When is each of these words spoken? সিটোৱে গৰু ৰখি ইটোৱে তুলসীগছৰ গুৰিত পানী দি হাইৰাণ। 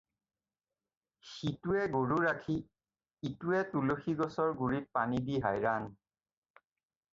সিটোৱে 1.33 1.83
গৰু 1.95 2.17
ৰখি 2.23 2.55
ইটোৱে 3.31 3.61
তুলসীগছৰ 3.75 4.57
গুৰিত 4.65 4.99
পানী 4.99 5.23
দি 5.31 5.41
হাইৰাণ। 5.47 5.89